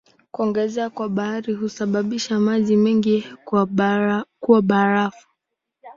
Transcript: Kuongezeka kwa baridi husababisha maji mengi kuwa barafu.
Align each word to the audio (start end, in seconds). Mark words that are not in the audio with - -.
Kuongezeka 0.31 0.89
kwa 0.89 1.09
baridi 1.17 1.53
husababisha 1.53 2.39
maji 2.39 2.75
mengi 2.77 3.21
kuwa 3.45 4.61
barafu. 4.61 5.27